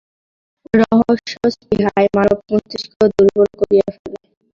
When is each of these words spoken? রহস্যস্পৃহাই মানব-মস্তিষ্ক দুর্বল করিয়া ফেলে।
রহস্যস্পৃহাই 0.73 2.07
মানব-মস্তিষ্ক 2.17 2.91
দুর্বল 3.11 3.49
করিয়া 3.59 3.87
ফেলে। 3.93 4.17